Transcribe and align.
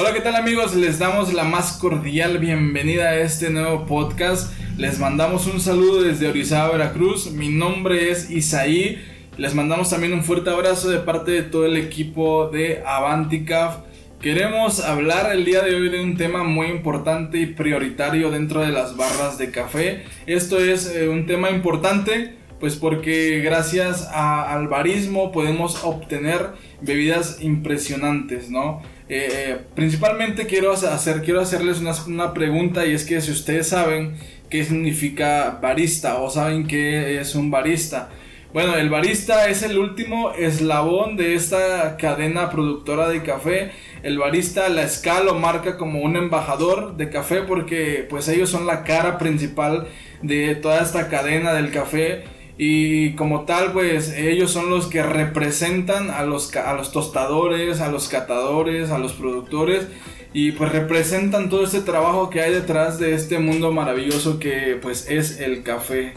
Hola, 0.00 0.12
¿qué 0.12 0.20
tal 0.20 0.36
amigos? 0.36 0.76
Les 0.76 1.00
damos 1.00 1.34
la 1.34 1.42
más 1.42 1.72
cordial 1.72 2.38
bienvenida 2.38 3.08
a 3.08 3.16
este 3.16 3.50
nuevo 3.50 3.84
podcast. 3.84 4.52
Les 4.76 5.00
mandamos 5.00 5.48
un 5.48 5.58
saludo 5.58 6.02
desde 6.04 6.28
Orizaba, 6.28 6.70
Veracruz. 6.70 7.32
Mi 7.32 7.48
nombre 7.48 8.12
es 8.12 8.30
Isaí. 8.30 9.04
Les 9.38 9.56
mandamos 9.56 9.90
también 9.90 10.12
un 10.12 10.22
fuerte 10.22 10.50
abrazo 10.50 10.88
de 10.88 10.98
parte 10.98 11.32
de 11.32 11.42
todo 11.42 11.66
el 11.66 11.76
equipo 11.76 12.48
de 12.48 12.80
Avanticaf. 12.86 13.78
Queremos 14.20 14.78
hablar 14.78 15.32
el 15.32 15.44
día 15.44 15.62
de 15.62 15.74
hoy 15.74 15.88
de 15.88 16.00
un 16.00 16.16
tema 16.16 16.44
muy 16.44 16.68
importante 16.68 17.38
y 17.38 17.46
prioritario 17.46 18.30
dentro 18.30 18.60
de 18.60 18.68
las 18.68 18.96
barras 18.96 19.36
de 19.36 19.50
café. 19.50 20.04
Esto 20.26 20.60
es 20.60 20.94
eh, 20.94 21.08
un 21.08 21.26
tema 21.26 21.50
importante 21.50 22.38
pues 22.60 22.76
porque 22.76 23.40
gracias 23.40 24.08
al 24.12 24.68
barismo 24.68 25.30
podemos 25.32 25.84
obtener 25.84 26.50
bebidas 26.80 27.40
impresionantes, 27.40 28.50
¿no? 28.50 28.82
Eh, 29.08 29.58
principalmente 29.74 30.46
quiero, 30.46 30.72
hacer, 30.72 31.22
quiero 31.22 31.40
hacerles 31.40 31.80
una, 31.80 31.92
una, 32.06 32.34
pregunta 32.34 32.84
y 32.84 32.92
es 32.92 33.04
que 33.04 33.20
si 33.22 33.30
ustedes 33.30 33.68
saben 33.68 34.16
qué 34.50 34.64
significa 34.64 35.58
barista 35.62 36.16
o 36.16 36.28
saben 36.28 36.66
qué 36.66 37.20
es 37.20 37.34
un 37.34 37.50
barista. 37.50 38.10
Bueno, 38.52 38.76
el 38.76 38.88
barista 38.90 39.48
es 39.48 39.62
el 39.62 39.78
último 39.78 40.32
eslabón 40.32 41.16
de 41.16 41.34
esta 41.34 41.96
cadena 41.96 42.50
productora 42.50 43.08
de 43.08 43.22
café 43.22 43.72
el 44.02 44.18
barista 44.18 44.68
la 44.68 44.82
escala 44.82 45.32
o 45.32 45.38
marca 45.38 45.76
como 45.76 46.00
un 46.00 46.16
embajador 46.16 46.96
de 46.96 47.10
café 47.10 47.42
porque 47.42 48.06
pues 48.08 48.28
ellos 48.28 48.50
son 48.50 48.66
la 48.66 48.84
cara 48.84 49.18
principal 49.18 49.88
de 50.22 50.54
toda 50.54 50.82
esta 50.82 51.08
cadena 51.08 51.52
del 51.52 51.70
café 51.70 52.24
y 52.58 53.12
como 53.12 53.42
tal 53.44 53.72
pues 53.72 54.12
ellos 54.12 54.50
son 54.50 54.68
los 54.68 54.88
que 54.88 55.02
representan 55.02 56.10
a 56.10 56.24
los, 56.24 56.54
a 56.56 56.74
los 56.74 56.90
tostadores, 56.90 57.80
a 57.80 57.88
los 57.88 58.08
catadores, 58.08 58.90
a 58.90 58.98
los 58.98 59.12
productores 59.12 59.86
y 60.34 60.52
pues 60.52 60.72
representan 60.72 61.48
todo 61.48 61.64
este 61.64 61.80
trabajo 61.80 62.30
que 62.30 62.40
hay 62.40 62.52
detrás 62.52 62.98
de 62.98 63.14
este 63.14 63.38
mundo 63.38 63.72
maravilloso 63.72 64.38
que 64.40 64.76
pues 64.82 65.08
es 65.08 65.40
el 65.40 65.62
café. 65.62 66.14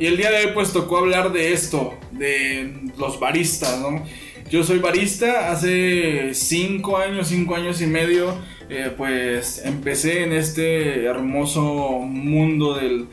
Y 0.00 0.06
el 0.06 0.16
día 0.16 0.30
de 0.30 0.46
hoy 0.46 0.52
pues 0.54 0.72
tocó 0.72 0.98
hablar 0.98 1.32
de 1.32 1.52
esto, 1.52 1.94
de 2.12 2.90
los 2.98 3.20
baristas, 3.20 3.78
¿no? 3.78 4.02
Yo 4.50 4.62
soy 4.62 4.78
barista, 4.78 5.50
hace 5.50 6.32
5 6.32 6.96
años, 6.98 7.28
5 7.28 7.54
años 7.54 7.82
y 7.82 7.86
medio, 7.86 8.34
eh, 8.68 8.92
pues 8.96 9.62
empecé 9.64 10.22
en 10.22 10.32
este 10.32 11.04
hermoso 11.04 11.98
mundo 12.00 12.74
del, 12.74 13.08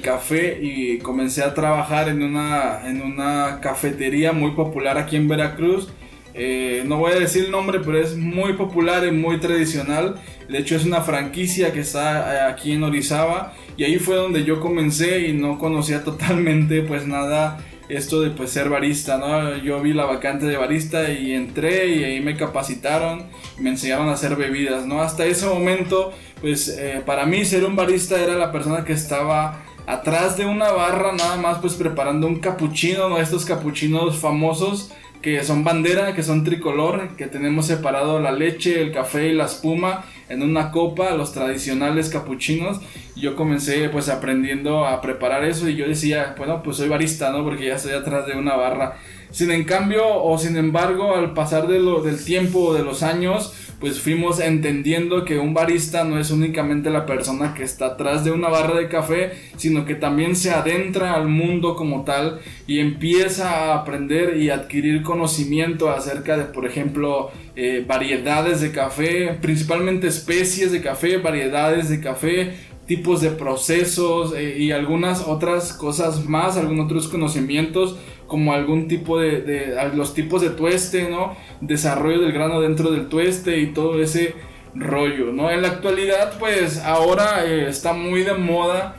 café 0.00 0.58
y 0.60 0.98
comencé 0.98 1.42
a 1.42 1.54
trabajar 1.54 2.08
en 2.08 2.22
una, 2.22 2.88
en 2.88 3.02
una 3.02 3.60
cafetería 3.60 4.32
muy 4.32 4.52
popular 4.52 4.98
aquí 4.98 5.16
en 5.16 5.28
Veracruz. 5.28 5.88
Eh, 6.34 6.82
no 6.86 6.98
voy 6.98 7.12
a 7.12 7.18
decir 7.18 7.46
el 7.46 7.50
nombre, 7.50 7.80
pero 7.80 7.98
es 7.98 8.16
muy 8.16 8.52
popular 8.54 9.06
y 9.06 9.10
muy 9.10 9.38
tradicional. 9.38 10.16
De 10.48 10.58
hecho, 10.58 10.76
es 10.76 10.84
una 10.84 11.00
franquicia 11.00 11.72
que 11.72 11.80
está 11.80 12.34
eh, 12.34 12.52
aquí 12.52 12.72
en 12.72 12.82
Orizaba. 12.82 13.54
Y 13.76 13.84
ahí 13.84 13.98
fue 13.98 14.16
donde 14.16 14.44
yo 14.44 14.60
comencé 14.60 15.28
y 15.28 15.32
no 15.32 15.58
conocía 15.58 16.04
totalmente 16.04 16.82
pues 16.82 17.06
nada 17.06 17.58
esto 17.88 18.20
de 18.20 18.30
pues 18.30 18.50
ser 18.50 18.68
barista, 18.68 19.18
¿no? 19.18 19.56
Yo 19.58 19.80
vi 19.80 19.92
la 19.92 20.04
vacante 20.04 20.46
de 20.46 20.56
barista 20.56 21.10
y 21.10 21.32
entré 21.32 21.86
y 21.88 22.04
ahí 22.04 22.20
me 22.20 22.36
capacitaron, 22.36 23.26
me 23.58 23.70
enseñaron 23.70 24.08
a 24.08 24.12
hacer 24.12 24.36
bebidas, 24.36 24.86
¿no? 24.86 25.02
Hasta 25.02 25.24
ese 25.24 25.46
momento, 25.46 26.12
pues 26.40 26.68
eh, 26.68 27.02
para 27.06 27.26
mí 27.26 27.44
ser 27.44 27.64
un 27.64 27.76
barista 27.76 28.20
era 28.20 28.34
la 28.34 28.50
persona 28.50 28.84
que 28.84 28.92
estaba 28.92 29.62
atrás 29.86 30.36
de 30.36 30.46
una 30.46 30.70
barra 30.72 31.12
nada 31.12 31.36
más 31.36 31.58
pues 31.58 31.74
preparando 31.74 32.26
un 32.26 32.40
capuchino, 32.40 33.08
¿no? 33.08 33.18
Estos 33.18 33.44
capuchinos 33.44 34.18
famosos 34.18 34.92
que 35.22 35.42
son 35.42 35.64
bandera, 35.64 36.14
que 36.14 36.22
son 36.22 36.44
tricolor, 36.44 37.16
que 37.16 37.26
tenemos 37.26 37.66
separado 37.66 38.20
la 38.20 38.32
leche, 38.32 38.80
el 38.80 38.92
café 38.92 39.28
y 39.28 39.32
la 39.32 39.46
espuma 39.46 40.04
en 40.28 40.42
una 40.42 40.70
copa, 40.70 41.14
los 41.14 41.32
tradicionales 41.32 42.10
capuchinos. 42.10 42.80
Yo 43.16 43.34
comencé 43.34 43.88
pues 43.88 44.08
aprendiendo 44.08 44.86
a 44.86 45.00
preparar 45.00 45.44
eso 45.44 45.68
y 45.68 45.76
yo 45.76 45.88
decía, 45.88 46.34
bueno, 46.36 46.62
pues 46.62 46.76
soy 46.76 46.88
barista, 46.88 47.30
¿no? 47.30 47.42
Porque 47.44 47.66
ya 47.66 47.74
estoy 47.74 47.92
atrás 47.92 48.26
de 48.26 48.34
una 48.34 48.54
barra. 48.54 48.98
Sin 49.30 49.50
en 49.50 49.64
cambio 49.64 50.02
o 50.06 50.38
sin 50.38 50.56
embargo, 50.56 51.16
al 51.16 51.32
pasar 51.34 51.66
de 51.66 51.80
lo, 51.80 52.02
del 52.02 52.24
tiempo 52.24 52.60
o 52.60 52.74
de 52.74 52.84
los 52.84 53.02
años, 53.02 53.52
pues 53.80 54.00
fuimos 54.00 54.40
entendiendo 54.40 55.24
que 55.24 55.38
un 55.38 55.52
barista 55.52 56.04
no 56.04 56.18
es 56.18 56.30
únicamente 56.30 56.90
la 56.90 57.04
persona 57.04 57.52
que 57.54 57.62
está 57.62 57.86
atrás 57.86 58.24
de 58.24 58.30
una 58.30 58.48
barra 58.48 58.78
de 58.78 58.88
café, 58.88 59.32
sino 59.56 59.84
que 59.84 59.94
también 59.94 60.34
se 60.34 60.50
adentra 60.50 61.14
al 61.14 61.28
mundo 61.28 61.76
como 61.76 62.04
tal 62.04 62.40
y 62.66 62.78
empieza 62.78 63.50
a 63.50 63.74
aprender 63.74 64.38
y 64.38 64.50
adquirir 64.50 65.02
conocimiento 65.02 65.90
acerca 65.90 66.36
de, 66.36 66.44
por 66.44 66.64
ejemplo, 66.64 67.30
eh, 67.54 67.84
variedades 67.86 68.60
de 68.60 68.72
café, 68.72 69.36
principalmente 69.40 70.06
especies 70.06 70.72
de 70.72 70.80
café, 70.80 71.18
variedades 71.18 71.90
de 71.90 72.00
café, 72.00 72.54
tipos 72.86 73.20
de 73.20 73.30
procesos 73.30 74.32
eh, 74.34 74.56
y 74.58 74.70
algunas 74.70 75.26
otras 75.26 75.72
cosas 75.72 76.24
más, 76.24 76.56
algunos 76.56 76.86
otros 76.86 77.08
conocimientos 77.08 77.98
como 78.26 78.52
algún 78.52 78.88
tipo 78.88 79.18
de, 79.18 79.76
los 79.94 80.14
tipos 80.14 80.42
de 80.42 80.50
tueste, 80.50 81.08
¿no? 81.08 81.36
Desarrollo 81.60 82.20
del 82.20 82.32
grano 82.32 82.60
dentro 82.60 82.90
del 82.90 83.08
tueste 83.08 83.58
y 83.58 83.68
todo 83.68 84.02
ese 84.02 84.34
rollo, 84.74 85.32
¿no? 85.32 85.50
En 85.50 85.62
la 85.62 85.68
actualidad, 85.68 86.38
pues 86.38 86.82
ahora 86.84 87.44
eh, 87.44 87.68
está 87.68 87.92
muy 87.92 88.22
de 88.22 88.34
moda 88.34 88.96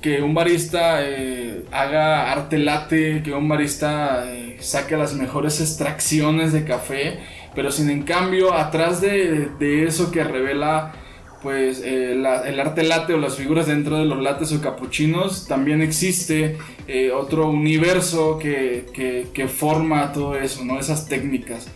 que 0.00 0.22
un 0.22 0.34
barista 0.34 1.00
eh, 1.02 1.64
haga 1.72 2.30
arte 2.30 2.58
late, 2.58 3.22
que 3.22 3.32
un 3.32 3.48
barista 3.48 4.24
saque 4.60 4.96
las 4.96 5.14
mejores 5.14 5.60
extracciones 5.60 6.52
de 6.52 6.64
café, 6.64 7.18
pero 7.54 7.72
sin 7.72 7.90
en 7.90 8.02
cambio, 8.02 8.54
atrás 8.54 9.00
de 9.00 9.84
eso 9.84 10.12
que 10.12 10.22
revela 10.22 10.94
pues 11.42 11.80
eh, 11.84 12.12
el 12.12 12.60
arte 12.60 12.82
late 12.82 13.14
o 13.14 13.18
las 13.18 13.36
figuras 13.36 13.66
dentro 13.66 13.98
de 13.98 14.04
los 14.04 14.20
lates 14.20 14.52
o 14.52 14.60
capuchinos, 14.60 15.46
también 15.46 15.82
existe 15.82 16.56
eh, 16.86 17.10
otro 17.12 17.48
universo 17.48 18.38
que, 18.38 18.86
que, 19.32 19.48
forma 19.48 20.12
todo 20.12 20.36
eso, 20.36 20.64
¿no? 20.64 20.78
Esas 20.78 21.08
técnicas. 21.08 21.68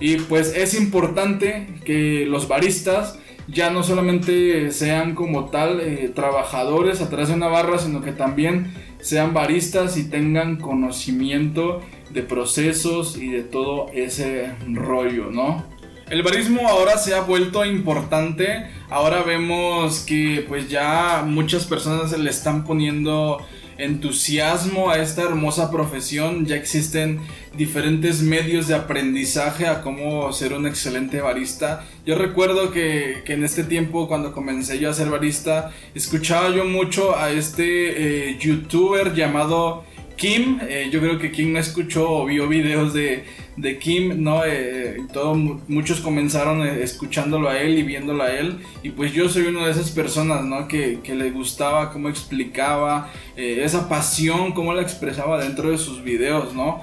Y 0.00 0.16
pues 0.16 0.56
es 0.56 0.74
importante 0.74 1.68
que 1.84 2.24
los 2.26 2.48
baristas 2.48 3.18
ya 3.46 3.70
no 3.70 3.82
solamente 3.82 4.70
sean 4.72 5.14
como 5.14 5.46
tal 5.46 5.80
eh, 5.80 6.10
trabajadores 6.14 7.00
atrás 7.00 7.28
de 7.28 7.34
una 7.34 7.48
barra, 7.48 7.78
sino 7.78 8.00
que 8.00 8.12
también 8.12 8.72
sean 9.00 9.34
baristas 9.34 9.96
y 9.96 10.08
tengan 10.08 10.56
conocimiento 10.56 11.80
de 12.10 12.22
procesos 12.22 13.16
y 13.16 13.28
de 13.28 13.42
todo 13.42 13.88
ese 13.92 14.52
rollo, 14.72 15.30
¿no? 15.30 15.64
El 16.10 16.24
barismo 16.24 16.66
ahora 16.66 16.98
se 16.98 17.14
ha 17.14 17.20
vuelto 17.20 17.64
importante. 17.64 18.66
Ahora 18.88 19.22
vemos 19.22 20.00
que 20.00 20.44
pues 20.48 20.68
ya 20.68 21.22
muchas 21.24 21.66
personas 21.66 22.18
le 22.18 22.28
están 22.28 22.64
poniendo 22.64 23.38
entusiasmo 23.78 24.90
a 24.90 24.98
esta 24.98 25.22
hermosa 25.22 25.70
profesión. 25.70 26.46
Ya 26.46 26.56
existen 26.56 27.20
diferentes 27.56 28.22
medios 28.22 28.66
de 28.66 28.74
aprendizaje 28.74 29.68
a 29.68 29.82
cómo 29.82 30.32
ser 30.32 30.52
un 30.52 30.66
excelente 30.66 31.20
barista. 31.20 31.86
Yo 32.04 32.16
recuerdo 32.16 32.72
que, 32.72 33.22
en 33.26 33.44
este 33.44 33.62
tiempo, 33.62 34.08
cuando 34.08 34.32
comencé 34.32 34.80
yo 34.80 34.90
a 34.90 34.94
ser 34.94 35.10
barista, 35.10 35.70
escuchaba 35.94 36.50
yo 36.50 36.64
mucho 36.64 37.16
a 37.16 37.30
este 37.30 38.30
eh, 38.30 38.38
youtuber 38.40 39.14
llamado 39.14 39.84
Kim. 40.20 40.60
Eh, 40.68 40.90
yo 40.92 41.00
creo 41.00 41.18
que 41.18 41.32
Kim 41.32 41.54
no 41.54 41.58
escuchó 41.58 42.10
o 42.10 42.26
vio 42.26 42.46
videos 42.46 42.92
de 42.92 43.24
de 43.60 43.78
Kim, 43.78 44.22
¿no? 44.22 44.44
Eh, 44.44 44.96
todo, 45.12 45.34
muchos 45.34 46.00
comenzaron 46.00 46.62
eh, 46.62 46.82
escuchándolo 46.82 47.48
a 47.48 47.58
él 47.60 47.78
y 47.78 47.82
viéndolo 47.82 48.22
a 48.22 48.32
él. 48.32 48.58
Y 48.82 48.90
pues 48.90 49.12
yo 49.12 49.28
soy 49.28 49.46
una 49.46 49.66
de 49.66 49.72
esas 49.72 49.90
personas, 49.90 50.44
¿no? 50.44 50.66
Que, 50.66 51.00
que 51.02 51.14
le 51.14 51.30
gustaba 51.30 51.92
cómo 51.92 52.08
explicaba, 52.08 53.10
eh, 53.36 53.60
esa 53.62 53.88
pasión, 53.88 54.52
cómo 54.52 54.72
la 54.72 54.82
expresaba 54.82 55.42
dentro 55.42 55.70
de 55.70 55.78
sus 55.78 56.02
videos, 56.02 56.54
¿no? 56.54 56.82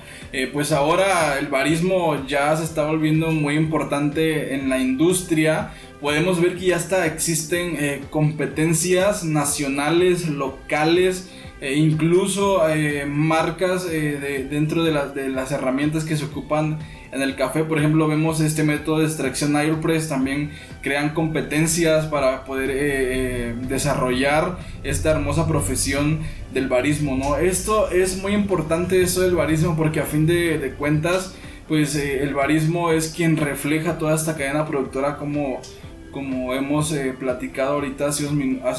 pues 0.54 0.72
ahora 0.72 1.40
el 1.40 1.48
barismo 1.48 2.28
ya 2.28 2.56
se 2.56 2.64
está 2.64 2.84
volviendo 2.84 3.32
muy 3.32 3.56
importante 3.56 4.54
en 4.54 4.70
la 4.70 4.78
industria. 4.78 5.72
Podemos 6.00 6.40
ver 6.40 6.58
que 6.58 6.68
ya 6.68 6.76
hasta 6.76 7.08
existen 7.08 8.06
competencias 8.12 9.24
nacionales, 9.24 10.28
locales, 10.28 11.32
e 11.60 11.76
incluso 11.76 12.68
eh, 12.70 13.06
marcas 13.06 13.88
eh, 13.90 14.48
dentro 14.50 14.84
de, 14.84 14.92
de, 15.16 15.30
las 15.30 15.52
herramientas 15.52 16.04
que 16.04 16.16
se 16.16 16.26
ocupan 16.26 16.78
en 17.12 17.22
el 17.22 17.36
café. 17.36 17.64
Por 17.64 17.80
ejemplo, 17.80 18.08
vemos 18.08 18.42
este 18.42 18.64
método 18.64 19.00
de 19.00 19.06
extracción 19.06 19.56
Aeropress. 19.56 20.08
También 20.08 20.52
crean 20.82 21.16
competencias 21.16 22.06
para 22.06 22.44
poder 22.46 22.70
eh, 22.72 23.56
desarrollar 23.68 24.60
esta 24.84 25.12
hermosa 25.12 25.48
profesión 25.48 26.20
del 26.54 26.68
barismo. 26.68 27.18
¿no? 27.18 27.38
Esto 27.38 27.90
es 27.90 28.22
muy 28.22 28.34
importante, 28.34 29.02
eso 29.02 29.22
del 29.22 29.36
barismo, 29.36 29.76
porque 29.76 30.00
a 30.00 30.06
fin 30.06 30.28
de, 30.28 30.76
cuentas, 30.78 31.34
pues 31.68 31.96
el 31.96 32.36
barismo 32.36 32.92
es 32.92 33.10
quien 33.10 33.36
refleja 33.36 33.98
toda 33.98 34.16
esta 34.16 34.38
cadena 34.38 34.68
productora 34.68 35.18
como, 35.18 35.60
como 36.12 36.54
hemos 36.54 36.94
platicado 37.20 37.74
ahorita 37.74 38.08
hace 38.08 38.28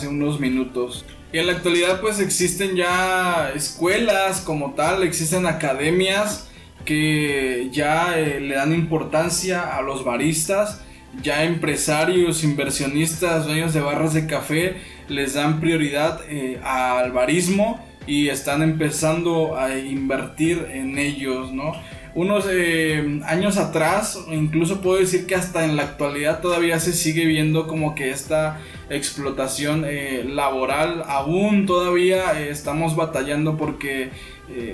unos 0.08 0.38
minutos. 0.38 1.04
Y 1.32 1.38
en 1.38 1.46
la 1.46 1.52
actualidad 1.52 2.00
pues 2.00 2.20
existen 2.20 2.74
ya 2.74 3.52
escuelas 3.54 4.40
como 4.40 4.72
tal, 4.74 5.02
existen 5.02 5.46
academias 5.46 6.48
que 6.84 7.68
ya 7.70 8.18
eh, 8.18 8.40
le 8.40 8.54
dan 8.54 8.72
importancia 8.72 9.76
a 9.76 9.82
los 9.82 10.04
baristas. 10.04 10.82
ya 11.22 11.44
empresarios, 11.44 12.44
inversionistas, 12.44 13.46
dueños 13.46 13.72
de 13.72 13.80
barras 13.80 14.12
de 14.12 14.26
café 14.26 14.76
les 15.08 15.34
dan 15.34 15.58
prioridad 15.58 16.20
eh, 16.28 16.60
al 16.62 17.12
barismo 17.12 17.84
y 18.06 18.28
están 18.28 18.62
empezando 18.62 19.58
a 19.58 19.78
invertir 19.78 20.66
en 20.70 20.98
ellos, 20.98 21.52
¿no? 21.52 21.72
Unos 22.18 22.46
eh, 22.50 23.20
años 23.26 23.58
atrás, 23.58 24.18
incluso 24.30 24.80
puedo 24.80 24.98
decir 24.98 25.26
que 25.26 25.34
hasta 25.34 25.64
en 25.64 25.76
la 25.76 25.84
actualidad 25.84 26.40
todavía 26.40 26.80
se 26.80 26.92
sigue 26.92 27.24
viendo 27.26 27.66
como 27.66 27.94
que 27.94 28.10
esta 28.10 28.60
explotación 28.90 29.84
eh, 29.86 30.24
laboral, 30.26 31.04
aún 31.06 31.66
todavía 31.66 32.40
estamos 32.40 32.96
batallando 32.96 33.56
porque 33.56 34.10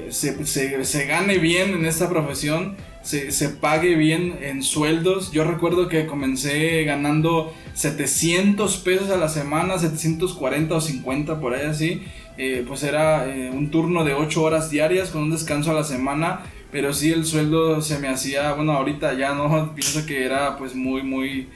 se, 0.08 0.46
se 0.46 1.06
gane 1.06 1.38
bien 1.38 1.74
en 1.74 1.84
esta 1.84 2.08
profesión 2.08 2.76
se, 3.04 3.48
pague 3.50 3.96
bien 3.96 4.38
en 4.40 4.62
sueldos. 4.62 5.30
Yo 5.30 5.44
recuerdo 5.44 5.88
que 5.88 6.06
comencé 6.06 6.84
ganando 6.84 7.52
700 7.74 8.78
pesos 8.78 9.10
a 9.10 9.16
la 9.16 9.28
semana, 9.28 9.78
740 9.78 10.74
o 10.74 10.80
50 10.80 11.40
por 11.40 11.54
ahí 11.54 11.66
así. 11.66 12.02
Eh, 12.36 12.64
pues 12.66 12.82
era 12.82 13.28
eh, 13.28 13.50
un 13.50 13.70
turno 13.70 14.04
de 14.04 14.14
8 14.14 14.42
horas 14.42 14.70
diarias 14.70 15.10
con 15.10 15.22
un 15.22 15.30
descanso 15.30 15.70
a 15.70 15.74
la 15.74 15.84
semana. 15.84 16.40
Pero 16.74 16.92
sí 16.92 17.12
el 17.12 17.24
sueldo 17.24 17.80
se 17.82 18.00
me 18.00 18.08
hacía, 18.08 18.52
bueno, 18.54 18.72
ahorita 18.72 19.14
ya 19.14 19.32
no, 19.32 19.72
pienso 19.76 20.04
que 20.06 20.24
era 20.24 20.58
pues 20.58 20.74
muy, 20.74 21.04
muy, 21.04 21.46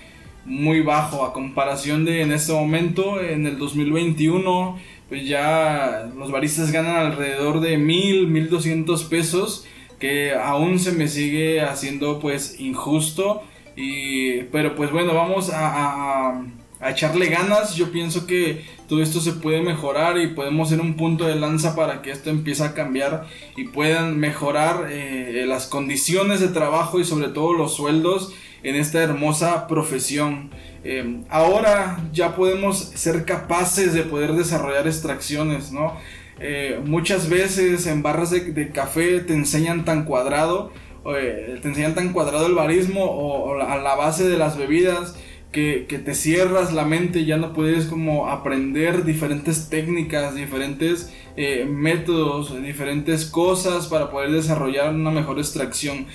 muy 0.44 0.80
bajo 0.80 1.24
a 1.24 1.32
comparación 1.32 2.04
de 2.04 2.22
en 2.22 2.30
este 2.30 2.52
momento, 2.52 3.20
en 3.20 3.44
el 3.44 3.58
2021, 3.58 4.78
pues 5.08 5.26
ya 5.26 6.08
los 6.16 6.30
baristas 6.30 6.70
ganan 6.70 6.94
alrededor 6.94 7.58
de 7.58 7.78
1000, 7.78 8.28
1200 8.28 9.04
pesos 9.06 9.66
que 9.98 10.34
aún 10.34 10.78
se 10.78 10.92
me 10.92 11.08
sigue 11.08 11.62
haciendo 11.62 12.20
pues 12.20 12.60
injusto. 12.60 13.42
Y, 13.74 14.42
pero 14.52 14.76
pues 14.76 14.92
bueno, 14.92 15.14
vamos 15.14 15.50
a, 15.50 16.44
a, 16.80 16.90
echarle 16.90 17.26
ganas. 17.26 17.74
Yo 17.74 17.90
pienso 17.90 18.24
que 18.24 18.62
todo 18.88 19.02
esto 19.02 19.20
se 19.20 19.34
puede 19.34 19.60
mejorar 19.60 20.18
y 20.18 20.28
podemos 20.28 20.70
ser 20.70 20.80
un 20.80 20.94
punto 20.94 21.26
de 21.26 21.36
lanza 21.36 21.76
para 21.76 22.00
que 22.00 22.10
esto 22.10 22.30
empiece 22.30 22.64
a 22.64 22.72
cambiar 22.72 23.26
y 23.54 23.64
puedan 23.64 24.18
mejorar 24.18 24.88
eh, 24.90 25.44
las 25.46 25.66
condiciones 25.66 26.40
de 26.40 26.48
trabajo 26.48 26.98
y 26.98 27.04
sobre 27.04 27.28
todo 27.28 27.52
los 27.52 27.74
sueldos 27.74 28.32
en 28.62 28.76
esta 28.76 29.02
hermosa 29.02 29.68
profesión. 29.68 30.50
Eh, 30.84 31.20
ahora 31.28 32.02
ya 32.14 32.34
podemos 32.34 32.78
ser 32.78 33.26
capaces 33.26 33.92
de 33.92 34.04
poder 34.04 34.32
desarrollar 34.32 34.86
extracciones, 34.86 35.70
¿no? 35.70 35.94
Eh, 36.40 36.80
muchas 36.82 37.28
veces 37.28 37.86
en 37.86 38.02
barras 38.02 38.30
de, 38.30 38.70
café 38.72 39.20
te 39.20 39.34
enseñan 39.34 39.84
tan 39.84 40.04
cuadrado, 40.04 40.72
te 41.04 41.66
enseñan 41.66 41.94
tan 41.94 42.12
cuadrado 42.12 42.46
el 42.46 42.54
barismo 42.54 43.04
o, 43.04 43.60
a 43.60 43.76
la 43.76 43.96
base 43.96 44.28
de 44.28 44.38
las 44.38 44.56
bebidas 44.56 45.16
que, 45.52 45.86
te 46.04 46.14
cierras 46.14 46.72
la 46.72 46.84
mente 46.84 47.24
ya 47.24 47.36
no 47.36 47.52
puedes 47.52 47.86
como 47.86 48.28
aprender 48.28 49.04
diferentes 49.04 49.68
técnicas, 49.68 50.34
diferentes 50.34 51.12
eh, 51.36 51.66
métodos, 51.68 52.60
diferentes 52.62 53.24
cosas 53.24 53.86
para 53.86 54.10
poder 54.10 54.30
desarrollar 54.32 54.94
una 54.94 55.10
mejor 55.10 55.38
extracción. 55.38 56.06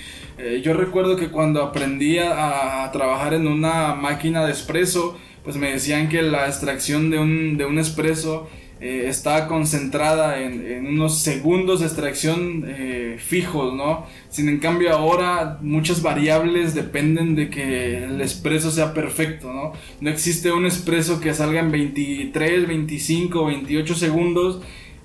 yo 0.62 0.74
recuerdo 0.74 1.16
que 1.16 1.30
cuando 1.30 1.62
aprendí 1.62 2.18
a, 2.18 2.90
trabajar 2.92 3.34
en 3.34 3.46
una 3.46 3.94
máquina 3.94 4.44
de 4.44 4.52
espresso, 4.52 5.16
pues 5.42 5.56
me 5.56 5.70
decían 5.70 6.08
que 6.08 6.22
la 6.22 6.46
extracción 6.46 7.10
de 7.10 7.18
un, 7.18 7.56
de 7.56 7.66
un 7.66 7.78
espresso 7.78 8.48
eh, 8.84 9.08
está 9.08 9.48
concentrada 9.48 10.38
en, 10.42 10.86
unos 10.86 11.18
segundos 11.20 11.80
de 11.80 11.86
extracción 11.86 12.66
eh, 12.68 13.16
fijos, 13.18 13.72
¿no? 13.72 14.04
Sin 14.28 14.46
en 14.50 14.58
cambio 14.58 14.92
ahora 14.92 15.56
muchas 15.62 16.02
variables 16.02 16.74
dependen 16.74 17.34
de 17.34 17.48
que 17.48 18.04
el 18.04 18.20
expreso 18.20 18.70
sea 18.70 18.92
perfecto, 18.92 19.50
¿no? 19.54 19.72
No 20.02 20.10
existe 20.10 20.52
un 20.52 20.66
expreso 20.66 21.18
que 21.18 21.32
salga 21.32 21.60
en 21.60 21.72
23, 21.72 22.68
25, 22.68 23.46
28 23.46 23.94
segundos 23.94 24.60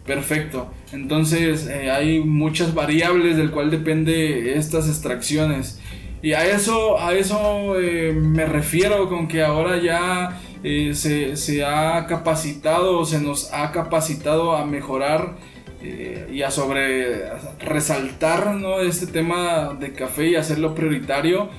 perfecto. 0.05 0.69
Entonces 0.91 1.65
eh, 1.67 1.89
hay 1.89 2.19
muchas 2.19 2.73
variables 2.73 3.37
del 3.37 3.49
cual 3.49 3.71
depende 3.71 4.57
estas 4.57 4.89
extracciones. 4.89 5.79
Y 6.21 6.33
a 6.33 6.45
eso, 6.53 6.99
a 6.99 7.13
eso 7.13 7.75
me 8.13 8.45
refiero 8.45 9.07
con 9.07 9.29
que 9.29 9.41
ahora 9.41 9.81
ya 9.81 10.37
eh, 10.63 10.93
se, 10.93 11.63
ha 11.63 12.05
capacitado, 12.07 13.05
se 13.05 13.19
nos 13.21 13.53
ha 13.53 13.71
capacitado 13.71 14.55
a 14.55 14.65
mejorar 14.65 15.37
eh, 15.81 16.27
y 16.31 16.41
a 16.41 16.51
sobre 16.51 17.29
resaltar 17.59 18.57
este 18.81 19.07
tema 19.07 19.73
de 19.79 19.93
café 19.93 20.27
y 20.27 20.35
hacerlo 20.35 20.75
prioritario 20.75 21.49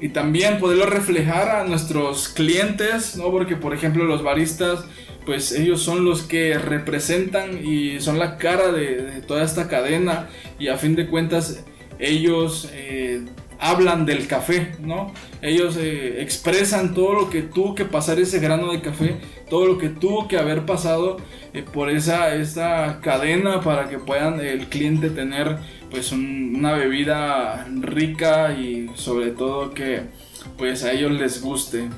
y 0.00 0.10
también 0.10 0.58
poderlo 0.58 0.86
reflejar 0.86 1.48
a 1.48 1.64
nuestros 1.64 2.28
clientes, 2.28 3.16
¿no? 3.16 3.30
porque 3.30 3.56
por 3.56 3.74
ejemplo 3.74 4.04
los 4.04 4.22
baristas 4.22 4.84
pues 5.26 5.52
ellos 5.52 5.82
son 5.82 6.04
los 6.04 6.22
que 6.22 6.56
representan 6.58 7.64
y 7.64 8.00
son 8.00 8.18
la 8.18 8.38
cara 8.38 8.72
de, 8.72 9.22
toda 9.26 9.44
esta 9.44 9.68
cadena 9.68 10.28
y 10.58 10.68
a 10.68 10.76
fin 10.76 10.96
de 10.96 11.06
cuentas 11.08 11.64
ellos 11.98 12.70
eh, 12.72 13.24
hablan 13.60 14.06
del 14.06 14.26
café, 14.26 14.72
¿no? 14.80 15.12
Ellos 15.42 15.76
eh, 15.78 16.22
expresan 16.22 16.94
todo 16.94 17.12
lo 17.12 17.30
que 17.30 17.42
tuvo 17.42 17.74
que 17.74 17.84
pasar 17.84 18.18
ese 18.18 18.40
grano 18.40 18.72
de 18.72 18.80
café, 18.80 19.16
todo 19.48 19.66
lo 19.66 19.78
que 19.78 19.90
tuvo 19.90 20.26
que 20.28 20.38
haber 20.38 20.64
pasado 20.64 21.18
eh, 21.52 21.62
por 21.62 21.90
esa 21.90 22.34
esta 22.34 23.00
cadena 23.02 23.60
para 23.60 23.88
que 23.88 23.98
puedan 23.98 24.40
el 24.40 24.66
cliente 24.68 25.10
tener 25.10 25.58
pues 25.90 26.10
una 26.12 26.72
bebida 26.72 27.66
rica 27.80 28.52
y 28.52 28.90
sobre 28.94 29.30
todo 29.30 29.74
que 29.74 30.02
pues 30.56 30.82
a 30.84 30.92
ellos 30.92 31.12
les 31.12 31.42
guste. 31.42 31.88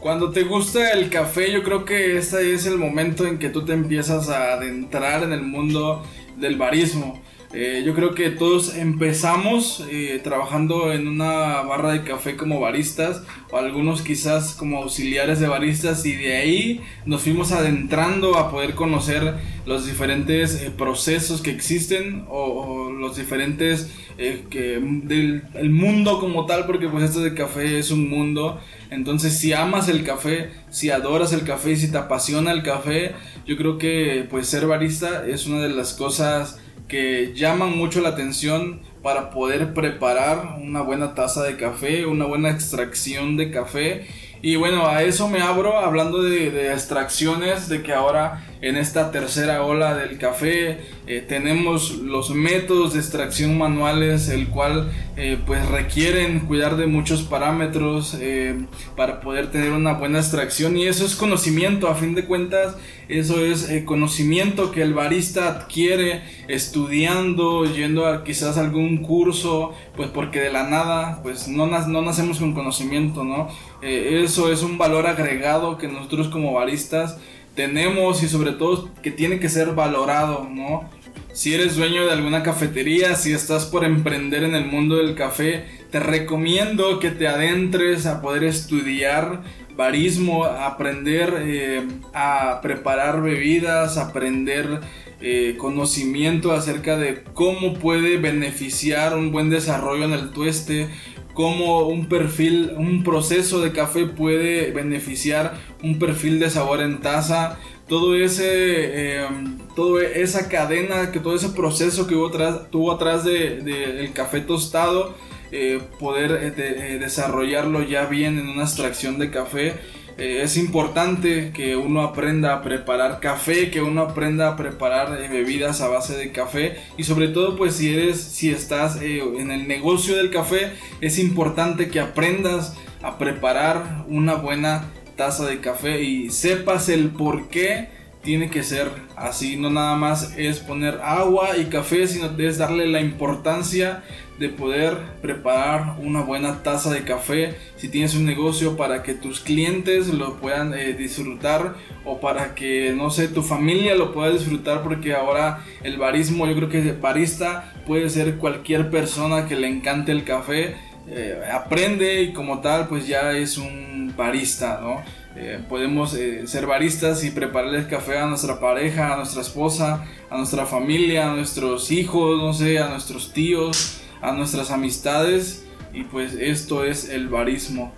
Cuando 0.00 0.30
te 0.30 0.44
gusta 0.44 0.92
el 0.92 1.10
café, 1.10 1.52
yo 1.52 1.62
creo 1.62 1.84
que 1.84 2.16
este 2.16 2.54
es 2.54 2.66
el 2.66 2.78
momento 2.78 3.26
en 3.26 3.38
que 3.38 3.50
tú 3.50 3.66
te 3.66 3.74
empiezas 3.74 4.30
a 4.30 4.54
adentrar 4.54 5.22
en 5.22 5.32
el 5.32 5.42
mundo 5.42 6.02
del 6.38 6.56
barismo. 6.56 7.20
Eh, 7.52 7.82
yo 7.84 7.96
creo 7.96 8.14
que 8.14 8.30
todos 8.30 8.76
empezamos 8.76 9.84
eh, 9.90 10.20
trabajando 10.22 10.92
en 10.92 11.08
una 11.08 11.62
barra 11.62 11.90
de 11.90 12.04
café 12.04 12.36
como 12.36 12.60
baristas 12.60 13.24
o 13.50 13.56
algunos 13.56 14.02
quizás 14.02 14.54
como 14.54 14.78
auxiliares 14.78 15.40
de 15.40 15.48
baristas 15.48 16.06
y 16.06 16.14
de 16.14 16.36
ahí 16.36 16.80
nos 17.06 17.22
fuimos 17.22 17.50
adentrando 17.50 18.38
a 18.38 18.52
poder 18.52 18.76
conocer 18.76 19.34
los 19.66 19.84
diferentes 19.84 20.62
eh, 20.62 20.70
procesos 20.70 21.40
que 21.40 21.50
existen 21.50 22.24
o, 22.28 22.88
los 22.92 23.16
diferentes 23.16 23.90
que, 24.16 24.78
del 24.80 25.42
el 25.54 25.70
mundo 25.70 26.20
como 26.20 26.46
tal 26.46 26.66
porque 26.66 26.88
pues 26.88 27.02
esto 27.02 27.20
de 27.20 27.34
café 27.34 27.78
es 27.78 27.90
un 27.90 28.08
mundo. 28.08 28.60
Entonces 28.90 29.36
si 29.36 29.52
amas 29.52 29.88
el 29.88 30.04
café 30.04 30.50
si 30.70 30.90
adoras 30.90 31.32
el 31.32 31.42
café 31.42 31.74
si 31.74 31.90
te 31.90 31.98
apasiona 31.98 32.52
el 32.52 32.62
café 32.62 33.12
yo 33.44 33.56
creo 33.56 33.76
que 33.76 34.24
pues 34.30 34.46
ser 34.46 34.66
barista 34.68 35.26
es 35.26 35.46
una 35.46 35.62
de 35.62 35.70
las 35.70 35.94
cosas 35.94 36.60
que 36.90 37.32
llaman 37.34 37.76
mucho 37.76 38.00
la 38.00 38.10
atención 38.10 38.80
para 39.02 39.30
poder 39.30 39.72
preparar 39.72 40.58
una 40.60 40.82
buena 40.82 41.14
taza 41.14 41.42
de 41.44 41.56
café, 41.56 42.04
una 42.04 42.26
buena 42.26 42.50
extracción 42.50 43.36
de 43.36 43.50
café. 43.50 44.06
Y 44.42 44.56
bueno, 44.56 44.86
a 44.86 45.02
eso 45.02 45.28
me 45.28 45.40
abro 45.40 45.78
hablando 45.78 46.22
de, 46.22 46.72
extracciones, 46.72 47.68
de 47.68 47.82
que 47.82 47.92
ahora 47.92 48.44
en 48.62 48.76
esta 48.76 49.10
tercera 49.10 49.64
ola 49.64 49.94
del 49.94 50.18
café 50.18 50.80
eh, 51.06 51.24
tenemos 51.26 51.96
los 51.96 52.30
métodos 52.30 52.92
de 52.92 53.00
extracción 53.00 53.56
manuales, 53.56 54.28
el 54.28 54.48
cual 54.48 54.92
eh, 55.16 55.38
pues 55.46 55.66
requieren 55.68 56.40
cuidar 56.40 56.76
de 56.76 56.86
muchos 56.86 57.22
parámetros 57.22 58.16
eh, 58.20 58.66
para 58.96 59.20
poder 59.20 59.50
tener 59.50 59.72
una 59.72 59.94
buena 59.94 60.18
extracción 60.18 60.76
y 60.76 60.86
eso 60.86 61.06
es 61.06 61.16
conocimiento, 61.16 61.88
a 61.88 61.94
fin 61.94 62.14
de 62.14 62.26
cuentas 62.26 62.76
eso 63.08 63.44
es 63.44 63.68
conocimiento 63.86 64.70
que 64.70 64.82
el 64.82 64.94
barista 64.94 65.48
adquiere 65.48 66.22
estudiando, 66.46 67.64
yendo 67.64 68.06
a 68.06 68.22
quizás 68.22 68.56
algún 68.56 68.98
curso, 68.98 69.74
pues 69.96 70.10
porque 70.10 70.38
de 70.38 70.52
la 70.52 70.68
nada 70.68 71.20
pues 71.24 71.48
no, 71.48 71.66
no 71.66 72.02
nacemos 72.02 72.38
con 72.38 72.54
conocimiento, 72.54 73.24
¿no? 73.24 73.48
eso 73.82 74.52
es 74.52 74.62
un 74.62 74.78
valor 74.78 75.06
agregado 75.06 75.76
que 75.76 75.88
nosotros 75.88 76.28
como 76.28 76.52
baristas 76.52 77.18
tenemos 77.60 78.22
y 78.22 78.28
sobre 78.28 78.52
todo 78.52 78.88
que 79.02 79.10
tiene 79.10 79.38
que 79.38 79.50
ser 79.50 79.74
valorado, 79.74 80.48
¿no? 80.50 80.88
Si 81.34 81.54
eres 81.54 81.76
dueño 81.76 82.06
de 82.06 82.12
alguna 82.12 82.42
cafetería, 82.42 83.14
si 83.16 83.32
estás 83.32 83.66
por 83.66 83.84
emprender 83.84 84.44
en 84.44 84.54
el 84.54 84.64
mundo 84.64 84.96
del 84.96 85.14
café, 85.14 85.66
te 85.90 86.00
recomiendo 86.00 86.98
que 87.00 87.10
te 87.10 87.28
adentres 87.28 88.06
a 88.06 88.22
poder 88.22 88.44
estudiar 88.44 89.42
barismo, 89.76 90.44
aprender 90.44 91.34
eh, 91.40 91.82
a 92.14 92.60
preparar 92.62 93.20
bebidas, 93.22 93.98
aprender 93.98 94.80
eh, 95.20 95.56
conocimiento 95.58 96.52
acerca 96.52 96.96
de 96.96 97.22
cómo 97.34 97.74
puede 97.74 98.16
beneficiar 98.16 99.16
un 99.16 99.32
buen 99.32 99.50
desarrollo 99.50 100.06
en 100.06 100.12
el 100.12 100.30
tueste, 100.30 100.88
cómo 101.34 101.86
un 101.88 102.06
perfil, 102.06 102.72
un 102.76 103.02
proceso 103.02 103.60
de 103.60 103.72
café 103.72 104.06
puede 104.06 104.70
beneficiar 104.72 105.58
un 105.82 105.98
perfil 105.98 106.38
de 106.40 106.50
sabor 106.50 106.80
en 106.80 107.00
taza, 107.00 107.58
todo 107.88 108.14
ese, 108.14 109.24
em, 109.24 109.58
toda 109.74 110.04
esa 110.04 110.48
cadena, 110.48 111.10
que 111.12 111.20
todo 111.20 111.34
ese 111.34 111.50
proceso 111.50 112.06
que 112.06 112.14
hubo 112.14 112.28
atrás, 112.28 112.70
tuvo 112.70 112.92
atrás 112.92 113.24
del 113.24 113.64
de, 113.64 114.10
café 114.14 114.40
tostado, 114.40 115.14
eh, 115.52 115.80
poder 115.98 116.54
desarrollarlo 117.00 117.82
ya 117.82 118.06
bien 118.06 118.38
en 118.38 118.48
una 118.48 118.62
extracción 118.62 119.18
de 119.18 119.30
café. 119.30 119.74
Es 120.18 120.56
importante 120.56 121.52
que 121.52 121.76
uno 121.76 122.02
aprenda 122.02 122.54
a 122.54 122.62
preparar 122.62 123.20
café, 123.20 123.70
que 123.70 123.82
uno 123.82 124.02
aprenda 124.02 124.48
a 124.48 124.56
preparar 124.56 125.10
bebidas 125.30 125.80
a 125.80 125.88
base 125.88 126.16
de 126.16 126.32
café 126.32 126.76
y 126.96 127.04
sobre 127.04 127.28
todo 127.28 127.56
pues 127.56 127.76
si 127.76 127.92
eres, 127.92 128.20
si 128.20 128.50
estás 128.50 129.00
en 129.00 129.50
el 129.50 129.68
negocio 129.68 130.16
del 130.16 130.30
café, 130.30 130.72
es 131.00 131.18
importante 131.18 131.88
que 131.88 132.00
aprendas 132.00 132.76
a 133.02 133.18
preparar 133.18 134.04
una 134.08 134.34
buena 134.34 134.84
taza 135.16 135.46
de 135.46 135.60
café 135.60 136.02
y 136.02 136.30
sepas 136.30 136.88
el 136.88 137.10
por 137.10 137.48
qué 137.48 137.88
tiene 138.22 138.50
que 138.50 138.62
ser 138.62 138.90
así. 139.16 139.56
No 139.56 139.70
nada 139.70 139.96
más 139.96 140.34
es 140.36 140.58
poner 140.58 141.00
agua 141.02 141.56
y 141.56 141.64
café, 141.66 142.06
sino 142.06 142.30
es 142.38 142.58
darle 142.58 142.86
la 142.86 143.00
importancia 143.00 144.02
de 144.40 144.48
poder 144.48 144.96
preparar 145.20 145.96
una 145.98 146.22
buena 146.22 146.62
taza 146.62 146.90
de 146.90 147.04
café 147.04 147.58
si 147.76 147.90
tienes 147.90 148.14
un 148.14 148.24
negocio 148.24 148.74
para 148.74 149.02
que 149.02 149.12
tus 149.12 149.38
clientes 149.38 150.08
lo 150.08 150.36
puedan 150.36 150.72
eh, 150.72 150.94
disfrutar 150.94 151.74
o 152.06 152.20
para 152.20 152.54
que 152.54 152.94
no 152.96 153.10
sé 153.10 153.28
tu 153.28 153.42
familia 153.42 153.94
lo 153.94 154.14
pueda 154.14 154.32
disfrutar 154.32 154.82
porque 154.82 155.14
ahora 155.14 155.62
el 155.82 155.98
barismo 155.98 156.46
yo 156.46 156.54
creo 156.56 156.70
que 156.70 156.92
barista 156.92 157.74
puede 157.86 158.08
ser 158.08 158.38
cualquier 158.38 158.88
persona 158.88 159.46
que 159.46 159.56
le 159.56 159.68
encante 159.68 160.10
el 160.10 160.24
café 160.24 160.74
eh, 161.06 161.38
aprende 161.52 162.22
y 162.22 162.32
como 162.32 162.60
tal 162.60 162.88
pues 162.88 163.06
ya 163.06 163.32
es 163.32 163.58
un 163.58 164.14
barista, 164.16 164.80
¿no? 164.82 165.02
Eh, 165.36 165.60
podemos 165.68 166.16
ser 166.46 166.66
baristas 166.66 167.22
y 167.24 167.30
prepararle 167.30 167.78
el 167.78 167.86
café 167.86 168.18
a 168.18 168.26
nuestra 168.26 168.58
pareja, 168.58 169.12
a 169.12 169.16
nuestra 169.16 169.42
esposa, 169.42 170.04
a 170.28 170.36
nuestra 170.36 170.66
familia, 170.66 171.30
a 171.30 171.36
nuestros 171.36 171.92
hijos, 171.92 172.38
no 172.38 172.52
sé, 172.52 172.78
a 172.78 172.88
nuestros 172.88 173.32
tíos, 173.32 173.99
a 174.20 174.32
nuestras 174.32 174.70
amistades 174.70 175.64
y 175.92 176.04
pues 176.04 176.34
esto 176.34 176.84
es 176.84 177.08
el 177.08 177.28
barismo. 177.28 177.92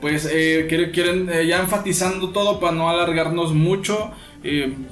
Pues 0.00 0.28
quieren, 0.68 1.26
ya 1.48 1.60
enfatizando 1.60 2.30
todo 2.30 2.60
para 2.60 2.72
no 2.72 2.90
alargarnos 2.90 3.54
mucho, 3.54 4.10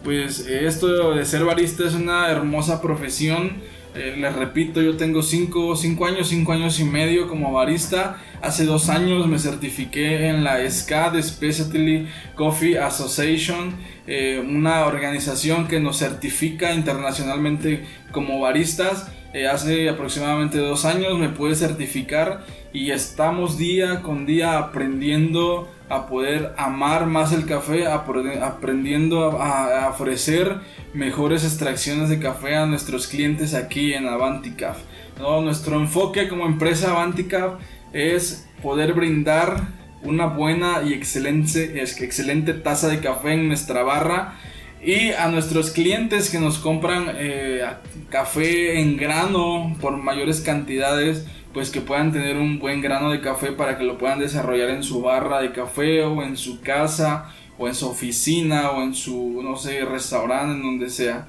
pues 0.03 0.41
esto 0.41 1.15
de 1.15 1.25
ser 1.27 1.45
barista 1.45 1.87
es 1.87 1.95
una 1.95 2.31
hermosa 2.31 2.81
profesión 2.81 3.61
eh, 3.95 4.17
les 4.19 4.35
repito, 4.35 4.83
yo 4.83 4.97
tengo 4.97 5.23
5 5.23 5.77
años, 6.07 6.29
5 6.29 6.53
años 6.53 6.81
y 6.81 6.85
medio 6.85 7.29
como 7.29 7.53
barista. 7.53 8.21
Hace 8.43 8.65
dos 8.65 8.89
años 8.89 9.29
me 9.29 9.39
certifiqué 9.39 10.29
en 10.29 10.43
la 10.43 10.69
SCAD, 10.69 11.23
Specialty 11.23 12.09
Coffee 12.35 12.77
Association, 12.77 13.73
eh, 14.07 14.39
una 14.47 14.85
organización 14.85 15.67
que 15.67 15.81
nos 15.81 15.99
certifica 15.99 16.75
internacionalmente 16.75 17.85
como 18.13 18.41
baristas. 18.41 19.09
Eh, 19.33 19.49
hace 19.49 19.89
aproximadamente 19.89 20.59
dos 20.59 20.85
años 20.85 21.19
me 21.19 21.29
pude 21.29 21.57
certificar 21.57 22.45
y 22.73 22.91
estamos 22.91 23.59
día 23.59 24.03
con 24.03 24.27
día 24.27 24.59
aprendiendo 24.59 25.69
a 25.89 26.07
poder 26.07 26.53
amar 26.57 27.07
más 27.07 27.33
el 27.33 27.47
café, 27.47 27.87
aprendiendo 27.87 29.41
a, 29.41 29.89
ofrecer 29.89 30.59
mejores 30.93 31.45
extracciones 31.45 32.09
de 32.09 32.19
café 32.19 32.57
a 32.57 32.67
nuestros 32.67 33.07
clientes 33.07 33.55
aquí 33.55 33.95
en 33.95 34.07
Avanticaf. 34.07 34.79
¿no? 35.19 35.41
Nuestro 35.41 35.81
enfoque 35.81 36.29
como 36.29 36.47
empresa 36.47 36.91
Avanticaf 36.91 37.55
es 37.93 38.49
poder 38.63 38.93
brindar 38.93 39.84
una 40.05 40.27
buena 40.27 40.83
y 40.85 40.93
excelente, 40.93 41.83
excelente 41.83 42.55
taza 42.55 42.89
de 42.89 43.01
café 43.01 43.33
en 43.33 43.49
nuestra 43.49 43.83
barra 43.83 44.39
y 44.83 45.13
a 45.13 45.29
nuestros 45.29 45.71
clientes 45.71 46.31
que 46.31 46.39
nos 46.39 46.59
compran 46.59 47.11
eh, 47.17 47.65
café 48.11 48.81
en 48.81 48.97
grano 48.97 49.77
por 49.81 49.97
mayores 49.97 50.41
cantidades 50.41 51.27
pues 51.55 51.71
que 51.71 51.81
puedan 51.81 52.13
tener 52.13 52.37
un 52.37 52.59
buen 52.59 52.83
grano 52.83 53.11
de 53.11 53.21
café 53.21 53.53
para 53.53 53.79
que 53.79 53.85
lo 53.85 53.97
puedan 53.97 54.19
desarrollar 54.19 54.71
en 54.71 54.83
su 54.83 55.01
barra 55.01 55.41
de 55.41 55.53
café 55.53 56.03
o 56.03 56.23
en 56.23 56.37
su 56.37 56.61
casa 56.61 57.33
o 57.57 57.69
en 57.69 57.75
su 57.77 57.89
oficina 57.89 58.73
o 58.73 58.83
en 58.83 58.93
su, 58.93 59.41
no 59.43 59.57
sé, 59.57 59.85
restaurante, 59.85 60.57
en 60.57 60.63
donde 60.63 60.91
sea. 60.91 61.29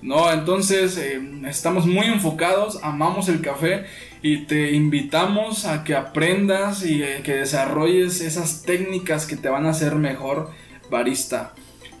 No, 0.00 0.32
entonces 0.32 0.96
eh, 0.96 1.20
estamos 1.46 1.86
muy 1.86 2.06
enfocados, 2.06 2.80
amamos 2.82 3.28
el 3.28 3.40
café 3.42 3.84
y 4.26 4.38
te 4.38 4.72
invitamos 4.72 5.66
a 5.66 5.84
que 5.84 5.94
aprendas 5.94 6.84
y 6.84 7.00
eh, 7.00 7.20
que 7.22 7.34
desarrolles 7.34 8.20
esas 8.20 8.62
técnicas 8.62 9.24
que 9.24 9.36
te 9.36 9.48
van 9.48 9.66
a 9.66 9.70
hacer 9.70 9.94
mejor 9.94 10.50
barista. 10.90 11.54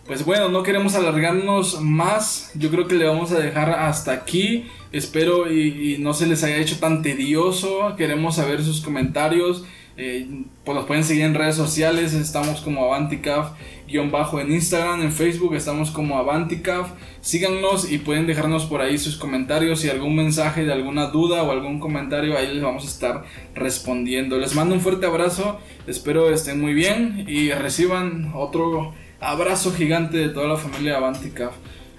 Pues 0.06 0.24
bueno, 0.24 0.48
no 0.48 0.64
queremos 0.64 0.96
alargarnos 0.96 1.80
más. 1.80 2.50
Yo 2.56 2.72
creo 2.72 2.88
que 2.88 2.96
le 2.96 3.06
vamos 3.06 3.30
a 3.30 3.38
dejar 3.38 3.70
hasta 3.70 4.10
aquí. 4.10 4.66
Espero 4.90 5.52
y, 5.52 5.98
no 6.00 6.14
se 6.14 6.26
les 6.26 6.42
haya 6.42 6.56
hecho 6.56 6.80
tan 6.80 7.02
tedioso. 7.02 7.94
Queremos 7.96 8.34
saber 8.34 8.64
sus 8.64 8.80
comentarios. 8.80 9.64
Eh, 9.98 10.44
pues 10.64 10.76
nos 10.76 10.86
pueden 10.86 11.04
seguir 11.04 11.24
en 11.24 11.34
redes 11.34 11.56
sociales. 11.56 12.12
Estamos 12.12 12.60
como 12.60 12.84
Avanticaf-bajo 12.84 14.40
en 14.40 14.52
Instagram, 14.52 15.02
en 15.02 15.12
Facebook 15.12 15.54
estamos 15.54 15.90
como 15.90 16.18
Avanticaf. 16.18 16.90
Síganos 17.20 17.90
y 17.90 17.98
pueden 17.98 18.26
dejarnos 18.26 18.66
por 18.66 18.82
ahí 18.82 18.98
sus 18.98 19.16
comentarios 19.16 19.84
y 19.84 19.88
algún 19.88 20.14
mensaje 20.14 20.64
de 20.64 20.72
alguna 20.72 21.06
duda 21.06 21.42
o 21.42 21.50
algún 21.50 21.80
comentario. 21.80 22.36
Ahí 22.36 22.52
les 22.52 22.62
vamos 22.62 22.84
a 22.84 22.88
estar 22.88 23.24
respondiendo. 23.54 24.38
Les 24.38 24.54
mando 24.54 24.74
un 24.74 24.80
fuerte 24.80 25.06
abrazo. 25.06 25.58
Espero 25.86 26.30
estén 26.30 26.60
muy 26.60 26.74
bien 26.74 27.24
y 27.26 27.50
reciban 27.50 28.32
otro 28.34 28.92
abrazo 29.20 29.72
gigante 29.72 30.18
de 30.18 30.28
toda 30.28 30.48
la 30.48 30.56
familia 30.56 30.98
Avanticaf. 30.98 31.54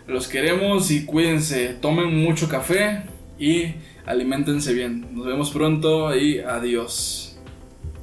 Los 0.07 0.27
queremos 0.27 0.89
y 0.91 1.03
cuídense, 1.05 1.73
tomen 1.81 2.15
mucho 2.15 2.47
café 2.47 3.03
y 3.37 3.73
alimentense 4.05 4.73
bien. 4.73 5.05
Nos 5.11 5.25
vemos 5.25 5.51
pronto 5.51 6.15
y 6.15 6.39
adiós. 6.39 7.26